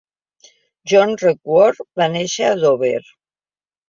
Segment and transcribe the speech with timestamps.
[0.93, 2.95] John Redwood va néixer a Dover.